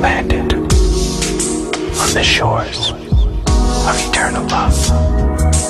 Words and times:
banded 0.00 0.54
on 0.54 2.14
the 2.14 2.22
shores 2.22 2.92
of 2.92 4.08
eternal 4.08 4.46
love. 4.48 5.69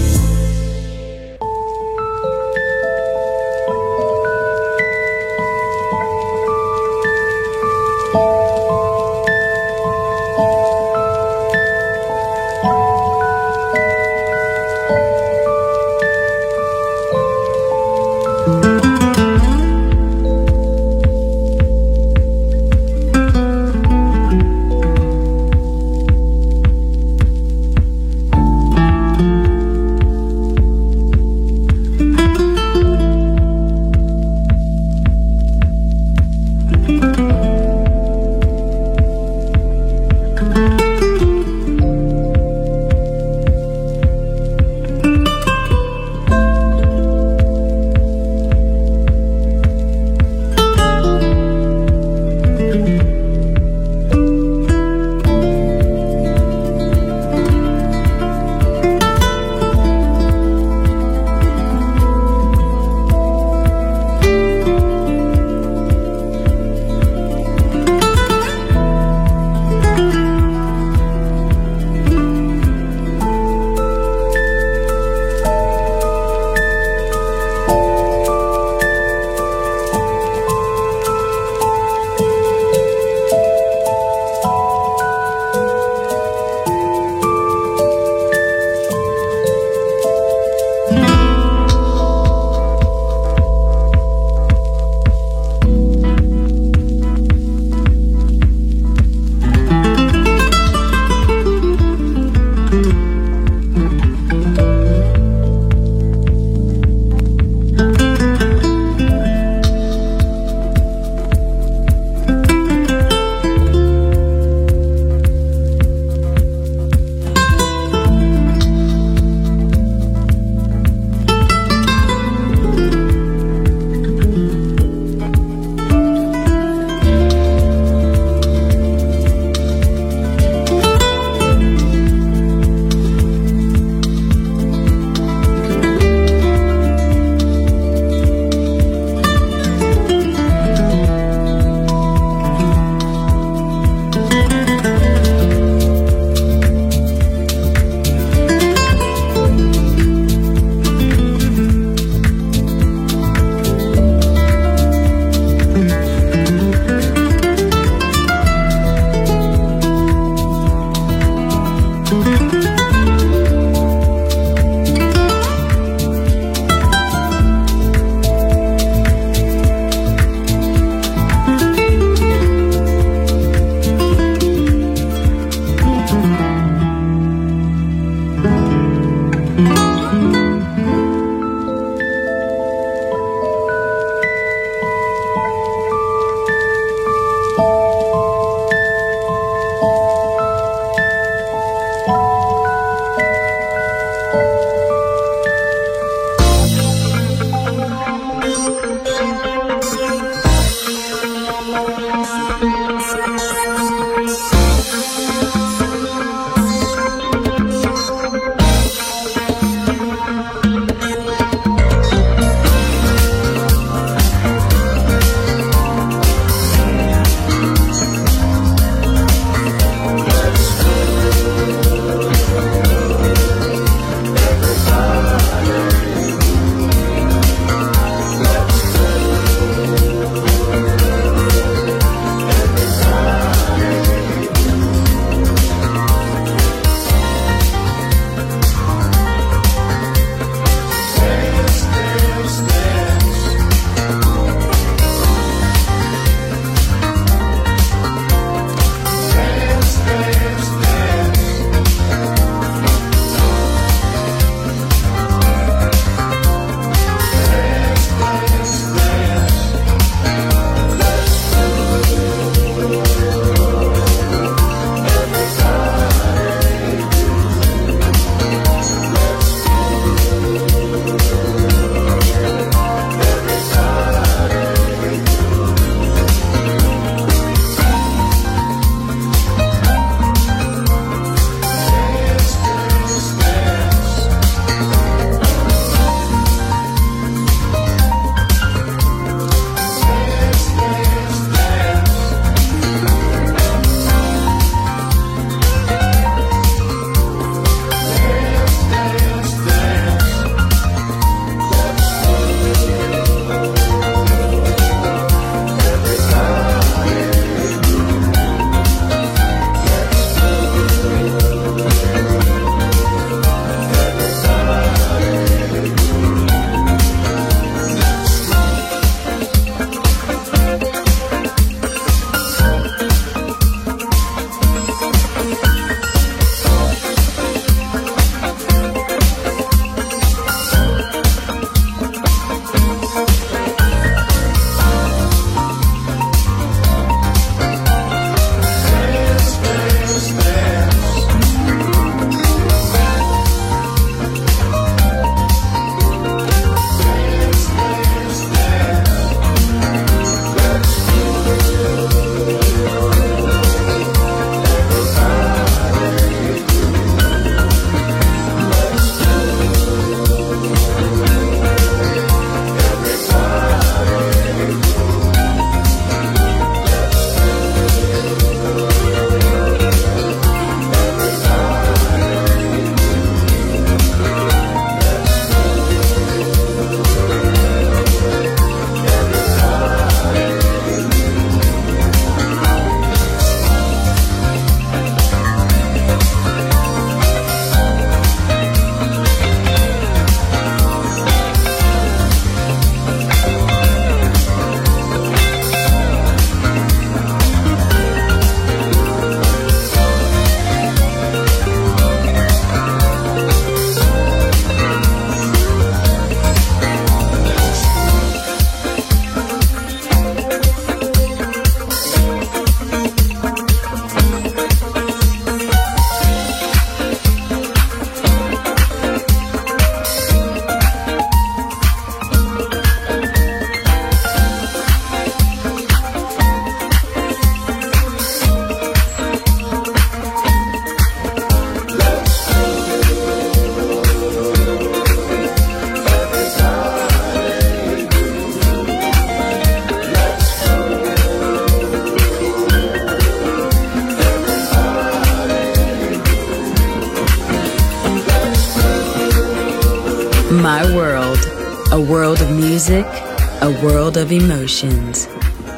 Emotions. 454.31 455.27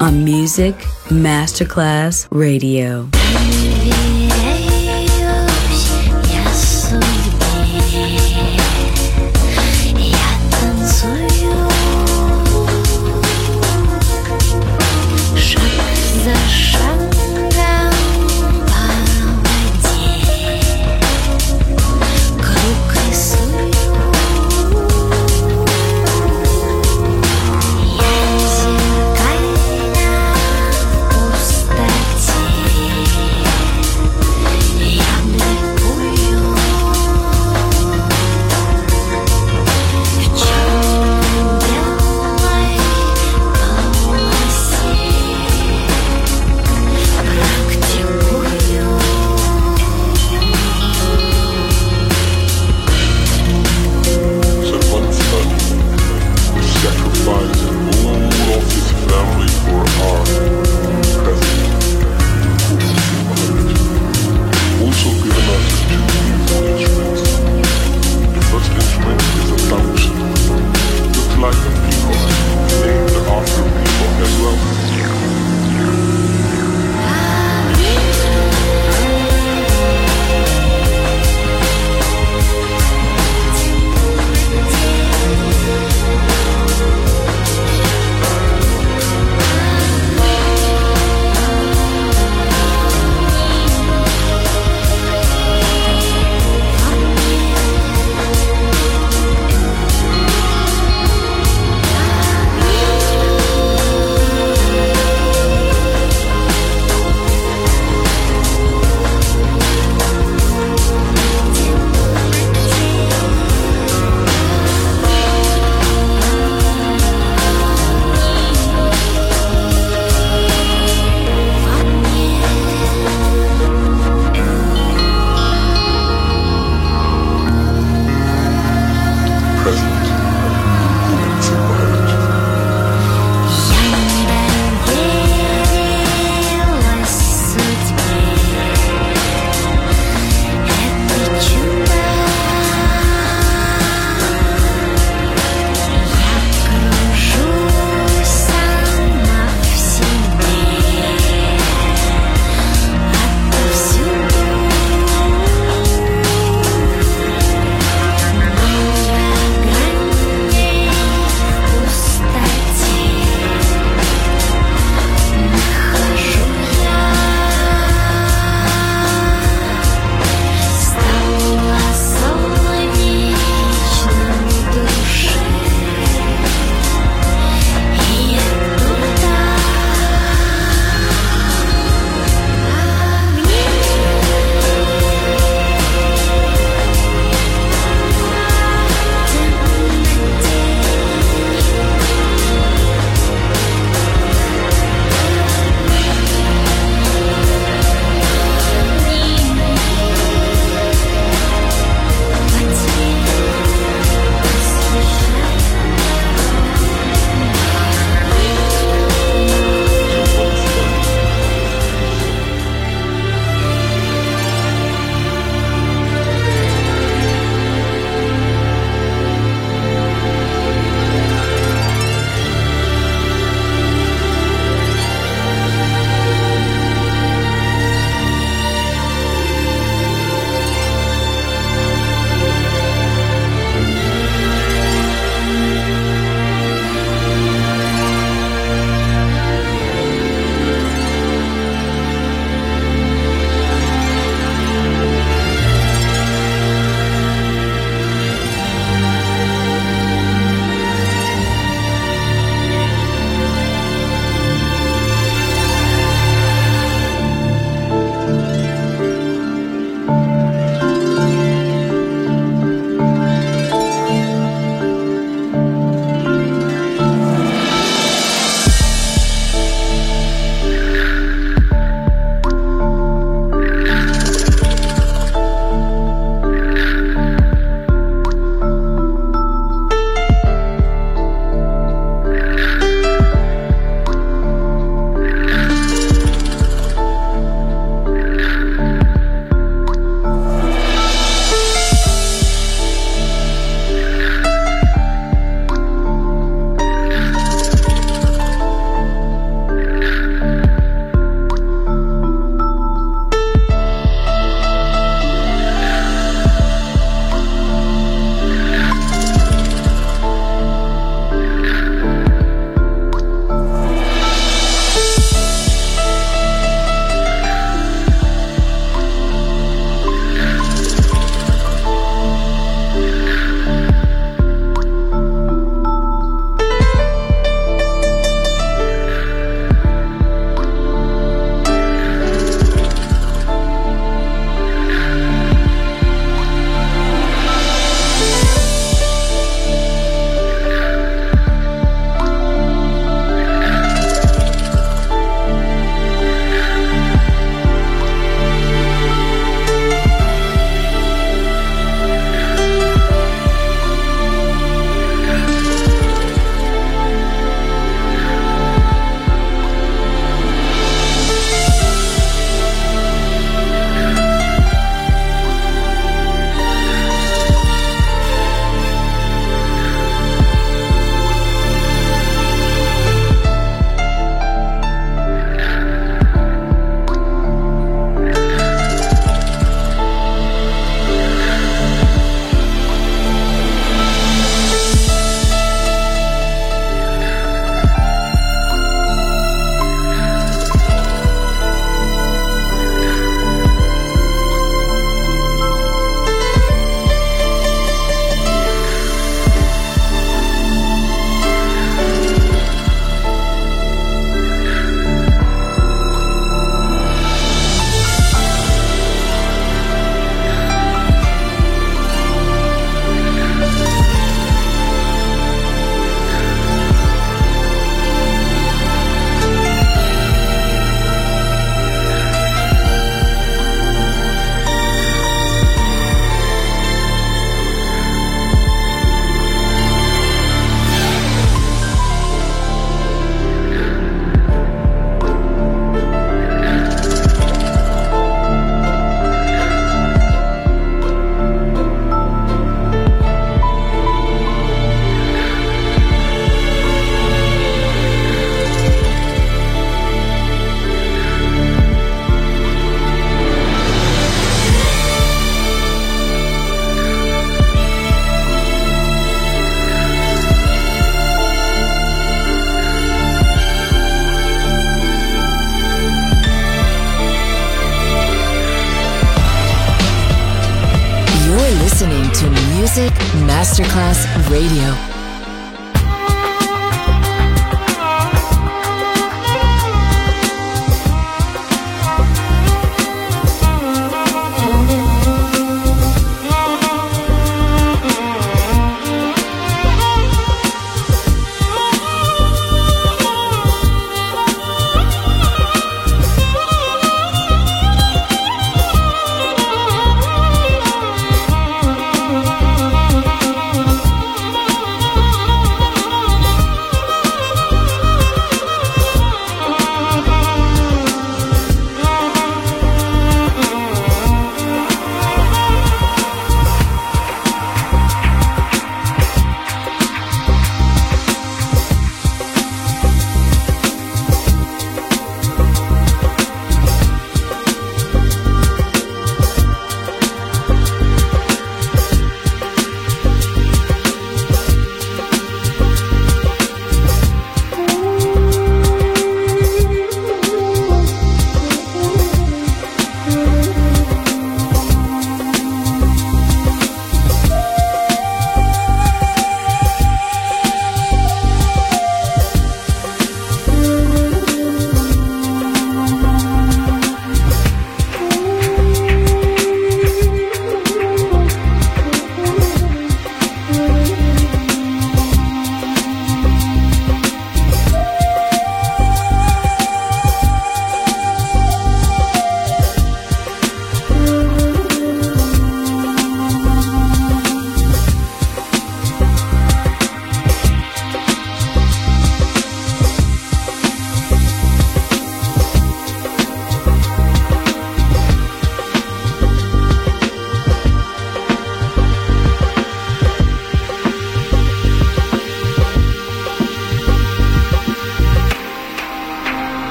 On 0.00 0.24
Music 0.24 0.74
Masterclass 1.10 2.26
Radio. 2.30 3.08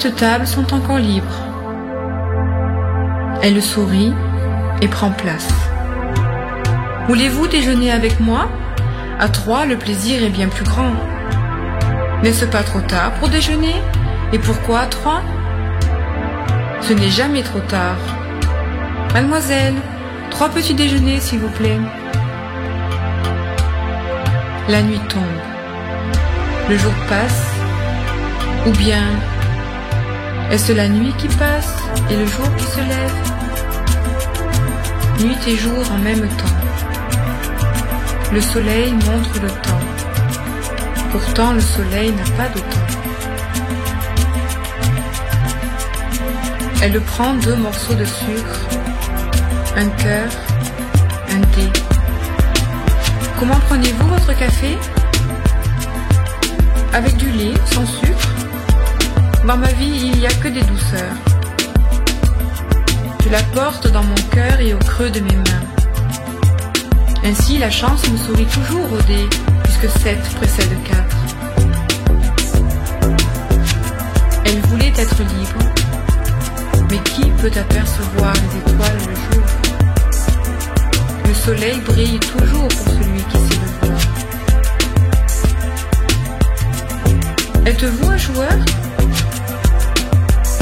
Cette 0.00 0.16
table 0.16 0.46
sont 0.46 0.72
encore 0.74 0.98
libres. 0.98 1.42
Elle 3.42 3.62
sourit 3.62 4.12
et 4.80 4.88
prend 4.88 5.10
place. 5.10 5.48
Voulez-vous 7.08 7.46
déjeuner 7.48 7.90
avec 7.90 8.20
moi? 8.20 8.48
À 9.18 9.28
trois, 9.28 9.66
le 9.66 9.76
plaisir 9.76 10.22
est 10.22 10.30
bien 10.30 10.48
plus 10.48 10.64
grand. 10.64 10.92
N'est-ce 12.22 12.44
pas 12.44 12.62
trop 12.62 12.80
tard 12.80 13.12
pour 13.14 13.28
déjeuner? 13.28 13.74
Et 14.32 14.38
pourquoi 14.38 14.80
à 14.80 14.86
trois? 14.86 15.22
Ce 16.82 16.92
n'est 16.92 17.10
jamais 17.10 17.42
trop 17.42 17.60
tard. 17.60 17.98
Mademoiselle, 19.14 19.74
trois 20.30 20.48
petits 20.48 20.74
déjeuners, 20.74 21.20
s'il 21.20 21.40
vous 21.40 21.50
plaît. 21.50 21.78
La 24.68 24.82
nuit 24.82 25.00
tombe 25.08 25.48
le 26.68 26.76
jour 26.76 26.92
passe 27.08 27.54
Ou 28.66 28.70
bien 28.72 29.04
est-ce 30.50 30.72
la 30.72 30.88
nuit 30.88 31.12
qui 31.18 31.28
passe 31.28 31.76
et 32.10 32.16
le 32.16 32.26
jour 32.26 32.46
qui 32.56 32.64
se 32.64 32.80
lève? 32.80 33.16
Nuit 35.20 35.38
et 35.46 35.56
jour 35.56 35.84
en 35.92 35.98
même 35.98 36.26
temps. 36.28 36.58
Le 38.32 38.40
soleil 38.40 38.92
montre 38.92 39.40
le 39.42 39.48
temps. 39.48 39.84
Pourtant 41.12 41.52
le 41.52 41.60
soleil 41.60 42.12
n'a 42.12 42.24
pas 42.36 42.48
de 42.48 42.60
temps. 42.60 42.88
Elle 46.80 47.00
prend 47.00 47.34
deux 47.34 47.56
morceaux 47.56 47.94
de 47.94 48.04
sucre, 48.04 48.60
un 49.76 49.88
cœur, 49.88 50.30
un 51.30 51.40
thé. 51.40 51.68
Comment 53.38 53.58
prenez-vous 53.68 54.06
votre 54.06 54.36
café? 54.38 54.78
Avec 56.92 57.16
du 57.16 57.30
lait, 57.30 57.54
sans 57.66 57.84
sucre? 57.84 58.37
Dans 59.46 59.56
ma 59.56 59.72
vie, 59.72 60.10
il 60.12 60.18
n'y 60.18 60.26
a 60.26 60.30
que 60.30 60.48
des 60.48 60.62
douceurs. 60.62 61.14
Je 63.24 63.30
la 63.30 63.42
porte 63.54 63.90
dans 63.90 64.04
mon 64.04 64.14
cœur 64.30 64.60
et 64.60 64.74
au 64.74 64.78
creux 64.78 65.10
de 65.10 65.20
mes 65.20 65.36
mains. 65.36 65.64
Ainsi, 67.24 67.58
la 67.58 67.70
chance 67.70 68.08
me 68.10 68.16
sourit 68.16 68.46
toujours 68.46 68.92
au 68.92 69.00
dé, 69.02 69.26
puisque 69.64 69.88
7 70.00 70.18
précède 70.36 70.76
4. 70.84 71.16
Elle 74.44 74.60
voulait 74.68 74.92
être 74.96 75.18
libre, 75.18 75.58
mais 76.90 76.98
qui 76.98 77.30
peut 77.40 77.52
apercevoir 77.54 78.32
les 78.34 78.58
étoiles 78.72 78.98
le 79.08 79.14
jour? 79.14 79.44
Le 81.26 81.34
soleil 81.34 81.80
brille 81.80 82.20
toujours 82.20 82.68
pour 82.68 82.88
celui 82.92 83.22
qui 83.30 83.38
sait 83.38 83.60
le 83.60 83.88
voir. 83.88 84.00
Êtes-vous 87.66 88.08
un 88.10 88.16
joueur? 88.16 88.58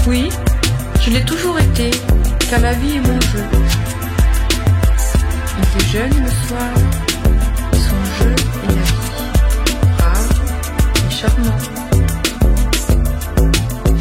Oui, 0.07 0.29
je 1.01 1.11
l'ai 1.11 1.25
toujours 1.25 1.59
été, 1.59 1.91
car 2.49 2.61
la 2.61 2.73
vie 2.75 2.97
est 2.97 3.01
mon 3.01 3.21
jeu. 3.21 3.45
Il 5.59 5.81
est 5.81 5.87
jeune 5.93 6.25
le 6.25 6.31
soir, 6.47 6.71
et 7.73 7.77
son 7.77 8.01
jeu 8.19 8.35
est 8.63 8.69
la 8.69 8.83
vie. 8.83 9.31
Brave 9.99 10.31
et 10.97 11.13
charmant. 11.13 11.59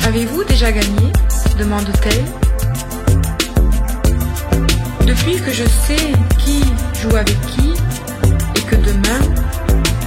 Avez-vous 0.07 0.43
déjà 0.43 0.71
gagné 0.71 1.11
demande-t-elle. 1.57 2.25
Depuis 5.07 5.37
que 5.41 5.51
je 5.51 5.63
sais 5.63 6.11
qui 6.37 6.61
joue 7.01 7.15
avec 7.15 7.39
qui, 7.47 7.73
et 8.55 8.61
que 8.61 8.75
demain, 8.75 9.21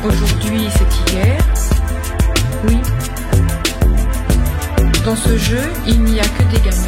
aujourd'hui 0.04 0.68
c'est 0.76 1.12
hier, 1.12 1.38
Dans 5.08 5.16
ce 5.16 5.38
jeu, 5.38 5.62
il 5.86 6.02
n'y 6.02 6.20
a 6.20 6.22
que 6.22 6.42
des 6.52 6.60
gagnants. 6.60 6.84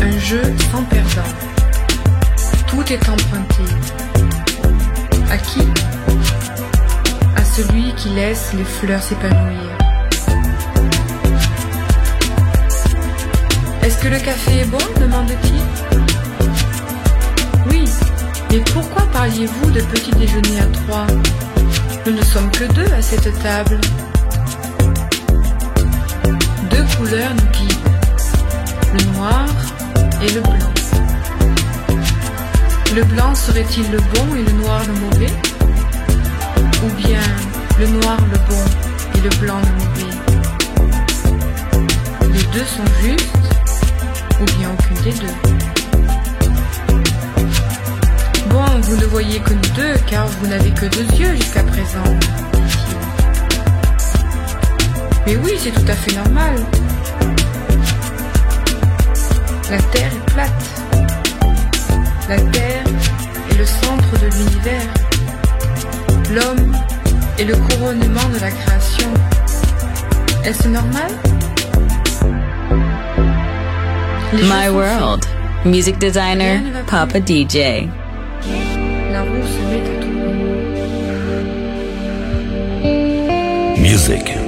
Un 0.00 0.18
jeu 0.20 0.40
sans 0.70 0.84
perdant. 0.84 1.32
Tout 2.68 2.92
est 2.92 3.08
emprunté. 3.08 3.64
À 5.28 5.36
qui? 5.36 5.66
À 7.34 7.44
celui 7.44 7.92
qui 7.96 8.10
laisse 8.10 8.52
les 8.52 8.62
fleurs 8.62 9.02
s'épanouir. 9.02 9.76
Est-ce 13.82 13.98
que 13.98 14.08
le 14.10 14.20
café 14.20 14.58
est 14.60 14.70
bon? 14.70 14.78
demande-t-il. 15.00 15.62
Oui, 17.68 17.84
mais 18.52 18.60
pourquoi 18.72 19.02
parliez-vous 19.12 19.72
de 19.72 19.80
petit 19.80 20.12
déjeuner 20.12 20.60
à 20.60 20.66
trois? 20.66 21.06
Nous 22.06 22.12
ne 22.12 22.22
sommes 22.22 22.50
que 22.52 22.72
deux 22.74 22.92
à 22.92 23.02
cette 23.02 23.36
table. 23.42 23.80
Deux 26.70 26.84
couleurs 26.96 27.34
nous 27.34 27.50
guident, 27.52 27.90
le 28.94 29.04
noir 29.12 29.48
et 30.22 30.30
le 30.32 30.40
blanc. 30.40 30.72
Le 32.94 33.04
blanc 33.04 33.34
serait-il 33.34 33.90
le 33.90 33.98
bon 33.98 34.34
et 34.34 34.42
le 34.42 34.52
noir 34.52 34.82
le 34.86 34.92
mauvais? 34.94 35.32
Ou 36.84 36.88
bien 36.96 37.20
le 37.78 37.86
noir 37.86 38.18
le 38.32 38.38
bon 38.48 38.64
et 39.14 39.20
le 39.20 39.30
blanc 39.40 39.60
le 39.60 39.72
mauvais? 39.84 40.14
Les 42.32 42.44
deux 42.52 42.64
sont 42.64 42.90
justes 43.02 43.48
ou 44.40 44.44
bien 44.58 44.70
aucune 44.72 45.02
des 45.04 45.12
deux? 45.18 45.36
Bon, 48.50 48.80
vous 48.82 48.96
ne 48.96 49.06
voyez 49.06 49.38
que 49.40 49.52
nous 49.52 49.70
deux, 49.76 49.94
car 50.06 50.26
vous 50.26 50.46
n'avez 50.46 50.70
que 50.70 50.86
deux 50.86 51.06
yeux 51.16 51.34
jusqu'à 51.36 51.62
présent. 51.62 52.18
Mais 55.26 55.36
oui, 55.36 55.52
c'est 55.58 55.70
tout 55.70 55.88
à 55.88 55.94
fait 55.94 56.14
normal. 56.16 56.54
La 59.70 59.78
Terre 59.92 60.10
est 60.14 60.32
plate. 60.32 60.64
La 62.28 62.36
Terre 62.36 62.84
est 63.50 63.58
le 63.58 63.66
centre 63.66 64.12
de 64.20 64.26
l'univers. 64.36 64.88
L'homme 66.34 66.76
est 67.38 67.44
le 67.44 67.56
couronnement 67.56 68.28
de 68.34 68.40
la 68.40 68.50
création. 68.50 69.08
Est-ce 70.44 70.68
normal? 70.68 71.10
My 74.32 74.68
World. 74.70 75.24
Music 75.64 75.98
designer, 75.98 76.60
Papa 76.86 77.18
DJ. 77.18 77.88
La 79.12 79.22
roue 79.22 79.42
se 79.42 79.60
met 79.68 79.82
à. 79.82 79.98
Music. 83.80 84.47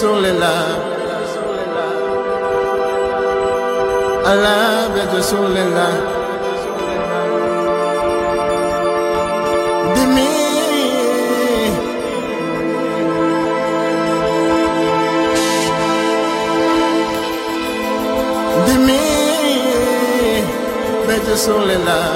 soledad. 0.00 0.76
Alaba 4.30 5.02
tu 5.10 5.22
soledad. 5.22 5.96
De 9.94 10.06
mí. 10.14 10.32
Dimi, 18.66 18.66
dimi, 18.66 19.00
Bella 21.06 21.36
soledad. 21.36 22.15